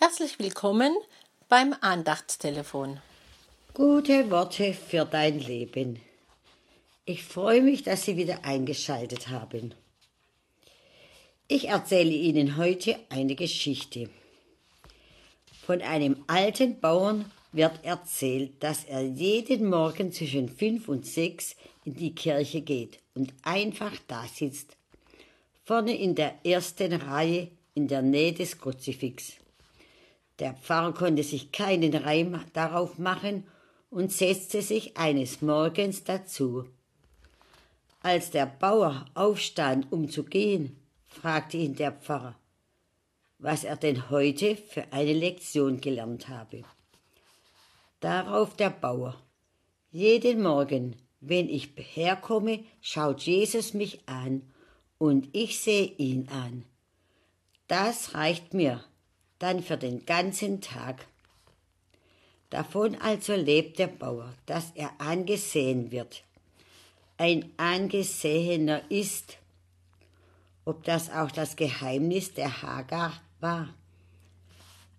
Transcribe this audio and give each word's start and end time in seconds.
Herzlich 0.00 0.38
willkommen 0.38 0.94
beim 1.48 1.74
Andachtstelefon. 1.80 3.00
Gute 3.74 4.30
Worte 4.30 4.72
für 4.72 5.04
dein 5.04 5.40
Leben. 5.40 5.98
Ich 7.04 7.24
freue 7.24 7.62
mich, 7.62 7.82
dass 7.82 8.04
Sie 8.04 8.16
wieder 8.16 8.44
eingeschaltet 8.44 9.26
haben. 9.26 9.74
Ich 11.48 11.66
erzähle 11.66 12.12
Ihnen 12.12 12.56
heute 12.56 12.96
eine 13.08 13.34
Geschichte. 13.34 14.08
Von 15.66 15.82
einem 15.82 16.22
alten 16.28 16.78
Bauern 16.78 17.28
wird 17.50 17.84
erzählt, 17.84 18.62
dass 18.62 18.84
er 18.84 19.02
jeden 19.02 19.68
Morgen 19.68 20.12
zwischen 20.12 20.48
fünf 20.48 20.88
und 20.88 21.06
sechs 21.06 21.56
in 21.84 21.94
die 21.94 22.14
Kirche 22.14 22.60
geht 22.60 23.00
und 23.16 23.34
einfach 23.42 23.96
da 24.06 24.24
sitzt, 24.32 24.76
vorne 25.64 25.98
in 25.98 26.14
der 26.14 26.38
ersten 26.44 26.92
Reihe 26.92 27.48
in 27.74 27.88
der 27.88 28.02
Nähe 28.02 28.32
des 28.32 28.60
Kruzifix. 28.60 29.38
Der 30.38 30.54
Pfarrer 30.54 30.92
konnte 30.94 31.22
sich 31.22 31.52
keinen 31.52 31.94
Reim 31.94 32.40
darauf 32.52 32.98
machen 32.98 33.44
und 33.90 34.12
setzte 34.12 34.62
sich 34.62 34.96
eines 34.96 35.42
Morgens 35.42 36.04
dazu. 36.04 36.64
Als 38.00 38.30
der 38.30 38.46
Bauer 38.46 39.06
aufstand, 39.14 39.90
um 39.90 40.08
zu 40.08 40.24
gehen, 40.24 40.76
fragte 41.06 41.56
ihn 41.56 41.74
der 41.74 41.92
Pfarrer, 41.92 42.36
was 43.38 43.64
er 43.64 43.76
denn 43.76 44.10
heute 44.10 44.56
für 44.56 44.92
eine 44.92 45.12
Lektion 45.12 45.80
gelernt 45.80 46.28
habe. 46.28 46.62
Darauf 48.00 48.54
der 48.54 48.70
Bauer, 48.70 49.20
jeden 49.90 50.42
Morgen, 50.42 50.94
wenn 51.20 51.48
ich 51.48 51.70
herkomme, 51.76 52.64
schaut 52.80 53.22
Jesus 53.22 53.74
mich 53.74 54.08
an 54.08 54.42
und 54.98 55.28
ich 55.32 55.58
sehe 55.58 55.86
ihn 55.96 56.28
an. 56.28 56.64
Das 57.66 58.14
reicht 58.14 58.54
mir, 58.54 58.84
dann 59.38 59.62
für 59.62 59.76
den 59.76 60.04
ganzen 60.06 60.60
Tag. 60.60 61.06
Davon 62.50 62.94
also 62.96 63.34
lebt 63.34 63.78
der 63.78 63.88
Bauer, 63.88 64.34
dass 64.46 64.72
er 64.74 64.90
angesehen 64.98 65.90
wird. 65.90 66.24
Ein 67.16 67.50
Angesehener 67.56 68.90
ist, 68.90 69.38
ob 70.64 70.84
das 70.84 71.10
auch 71.10 71.30
das 71.30 71.56
Geheimnis 71.56 72.32
der 72.34 72.62
Hagar 72.62 73.12
war. 73.40 73.74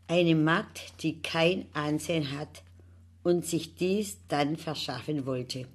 Eine 0.07 0.35
Magd, 0.35 1.03
die 1.03 1.21
kein 1.21 1.65
Ansehen 1.73 2.37
hat 2.37 2.63
und 3.23 3.45
sich 3.45 3.75
dies 3.75 4.17
dann 4.27 4.57
verschaffen 4.57 5.25
wollte, 5.25 5.67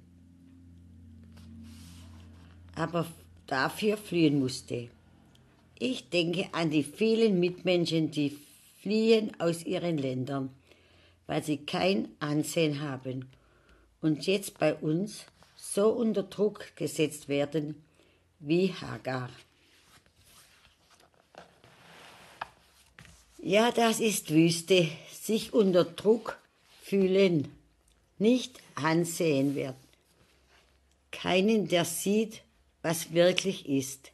aber 2.75 3.05
dafür 3.47 3.97
fliehen 3.97 4.39
musste. 4.39 4.89
Ich 5.79 6.09
denke 6.09 6.49
an 6.53 6.69
die 6.69 6.83
vielen 6.83 7.39
Mitmenschen, 7.39 8.11
die 8.11 8.37
fliehen 8.85 9.31
aus 9.39 9.65
ihren 9.65 9.97
Ländern, 9.97 10.51
weil 11.25 11.43
sie 11.43 11.57
kein 11.57 12.07
Ansehen 12.19 12.81
haben 12.81 13.31
und 13.99 14.27
jetzt 14.27 14.59
bei 14.59 14.75
uns 14.75 15.25
so 15.55 15.89
unter 15.89 16.21
Druck 16.21 16.75
gesetzt 16.75 17.27
werden 17.27 17.83
wie 18.37 18.71
Hagar. 18.71 19.31
Ja, 23.39 23.71
das 23.71 23.99
ist 23.99 24.29
Wüste, 24.29 24.87
sich 25.11 25.51
unter 25.51 25.85
Druck 25.85 26.37
fühlen, 26.83 27.51
nicht 28.19 28.59
ansehen 28.75 29.55
werden. 29.55 29.83
Keinen, 31.09 31.67
der 31.69 31.85
sieht, 31.85 32.43
was 32.83 33.13
wirklich 33.13 33.67
ist. 33.67 34.11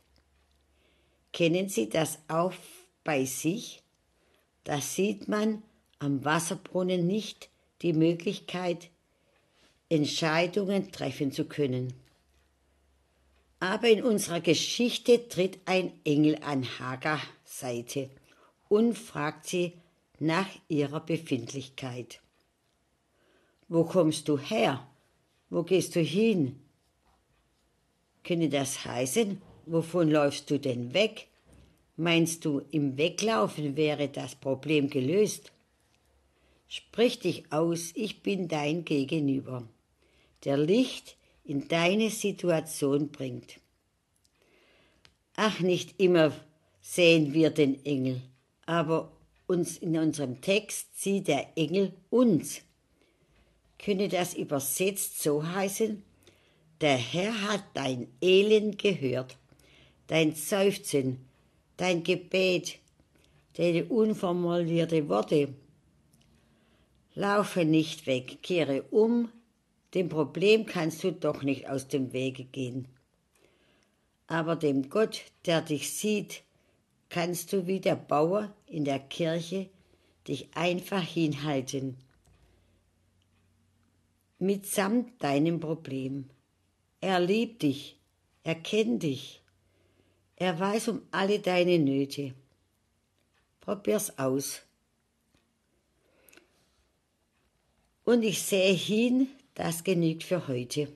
Kennen 1.33 1.67
Sie 1.67 1.89
das 1.89 2.19
auch 2.29 2.53
bei 3.03 3.25
sich? 3.25 3.81
Da 4.63 4.79
sieht 4.79 5.27
man 5.27 5.63
am 5.99 6.23
Wasserbrunnen 6.23 7.07
nicht 7.07 7.49
die 7.81 7.93
Möglichkeit, 7.93 8.89
Entscheidungen 9.89 10.91
treffen 10.91 11.31
zu 11.31 11.45
können. 11.45 11.93
Aber 13.59 13.89
in 13.89 14.03
unserer 14.03 14.39
Geschichte 14.41 15.27
tritt 15.27 15.59
ein 15.65 15.91
Engel 16.03 16.37
an 16.41 16.65
Hagar 16.79 17.21
Seite 17.43 18.09
und 18.69 18.97
fragt 18.97 19.47
sie 19.47 19.73
nach 20.19 20.47
ihrer 20.67 21.01
Befindlichkeit. 21.01 22.21
Wo 23.67 23.83
kommst 23.83 24.27
du 24.27 24.37
her? 24.37 24.87
Wo 25.49 25.63
gehst 25.63 25.95
du 25.95 25.99
hin? 25.99 26.59
Könne 28.23 28.49
das 28.49 28.85
heißen, 28.85 29.41
wovon 29.65 30.09
läufst 30.09 30.49
du 30.49 30.59
denn 30.59 30.93
weg? 30.93 31.27
Meinst 32.01 32.45
du, 32.45 32.63
im 32.71 32.97
Weglaufen 32.97 33.75
wäre 33.75 34.09
das 34.09 34.33
Problem 34.33 34.89
gelöst? 34.89 35.51
Sprich 36.67 37.19
dich 37.19 37.53
aus, 37.53 37.91
ich 37.93 38.23
bin 38.23 38.47
dein 38.47 38.85
Gegenüber, 38.85 39.67
der 40.43 40.57
Licht 40.57 41.15
in 41.43 41.67
deine 41.67 42.09
Situation 42.09 43.09
bringt. 43.09 43.59
Ach, 45.35 45.59
nicht 45.59 45.99
immer 45.99 46.33
sehen 46.81 47.35
wir 47.35 47.51
den 47.51 47.85
Engel, 47.85 48.19
aber 48.65 49.11
uns 49.45 49.77
in 49.77 49.95
unserem 49.95 50.41
Text 50.41 50.99
sieht 50.99 51.27
der 51.27 51.55
Engel 51.55 51.93
uns. 52.09 52.61
Könne 53.77 54.09
das 54.09 54.33
übersetzt 54.33 55.21
so 55.21 55.45
heißen, 55.45 56.01
der 56.81 56.97
Herr 56.97 57.43
hat 57.43 57.63
dein 57.75 58.07
Elend 58.21 58.79
gehört, 58.79 59.37
dein 60.07 60.33
Seufzen, 60.33 61.27
dein 61.81 62.03
Gebet, 62.03 62.77
deine 63.53 63.85
unformulierte 63.85 65.09
Worte. 65.09 65.51
Laufe 67.15 67.65
nicht 67.65 68.05
weg, 68.05 68.43
kehre 68.43 68.83
um, 68.91 69.29
dem 69.95 70.07
Problem 70.07 70.67
kannst 70.67 71.03
du 71.03 71.11
doch 71.11 71.41
nicht 71.41 71.67
aus 71.67 71.87
dem 71.87 72.13
Wege 72.13 72.43
gehen. 72.43 72.87
Aber 74.27 74.55
dem 74.55 74.91
Gott, 74.91 75.23
der 75.47 75.61
dich 75.61 75.91
sieht, 75.91 76.43
kannst 77.09 77.51
du 77.51 77.65
wie 77.65 77.79
der 77.79 77.95
Bauer 77.95 78.53
in 78.67 78.85
der 78.85 78.99
Kirche 78.99 79.67
dich 80.27 80.49
einfach 80.53 81.01
hinhalten, 81.01 81.97
mitsamt 84.37 85.21
deinem 85.23 85.59
Problem. 85.59 86.29
Er 87.01 87.19
liebt 87.19 87.63
dich, 87.63 87.97
er 88.43 88.53
kennt 88.53 89.01
dich. 89.01 89.40
Er 90.41 90.59
weiß 90.59 90.87
um 90.87 91.03
alle 91.11 91.37
deine 91.37 91.77
Nöte. 91.77 92.33
Probier's 93.59 94.17
aus. 94.17 94.63
Und 98.05 98.23
ich 98.23 98.41
sehe 98.41 98.73
hin, 98.73 99.27
das 99.53 99.83
genügt 99.83 100.23
für 100.23 100.47
heute. 100.47 100.87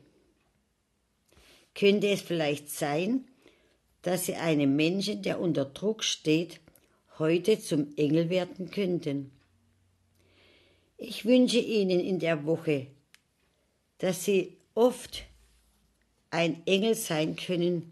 Könnte 1.75 2.07
es 2.07 2.23
vielleicht 2.23 2.71
sein, 2.71 3.27
dass 4.01 4.25
Sie 4.25 4.33
einem 4.33 4.75
Menschen, 4.75 5.21
der 5.21 5.39
unter 5.39 5.65
Druck 5.65 6.03
steht, 6.03 6.59
heute 7.19 7.59
zum 7.59 7.95
Engel 7.97 8.31
werden 8.31 8.71
könnten? 8.71 9.29
Ich 10.97 11.23
wünsche 11.23 11.59
Ihnen 11.59 11.99
in 11.99 12.17
der 12.17 12.47
Woche, 12.47 12.87
dass 13.99 14.25
Sie 14.25 14.57
oft 14.73 15.21
ein 16.31 16.65
Engel 16.65 16.95
sein 16.95 17.35
können 17.35 17.91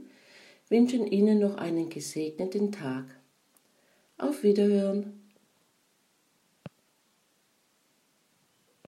wünschen 0.69 1.07
Ihnen 1.07 1.39
noch 1.39 1.55
einen 1.55 1.89
gesegneten 1.89 2.71
Tag. 2.71 3.05
Auf 4.17 4.43
Wiederhören! 4.43 5.26